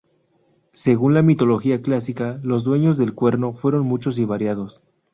Según 0.73 1.13
la 1.13 1.21
mitología 1.21 1.83
clásica, 1.83 2.39
los 2.41 2.63
dueños 2.63 2.97
del 2.97 3.13
cuerno 3.13 3.53
fueron 3.53 3.83
muchos 3.85 4.17
y 4.17 4.25
variados. 4.25 4.81